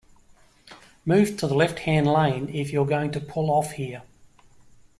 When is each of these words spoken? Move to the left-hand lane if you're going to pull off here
Move 1.05 1.37
to 1.37 1.45
the 1.45 1.53
left-hand 1.53 2.07
lane 2.07 2.49
if 2.55 2.71
you're 2.73 2.87
going 2.87 3.11
to 3.11 3.19
pull 3.19 3.51
off 3.51 3.73
here 3.73 4.01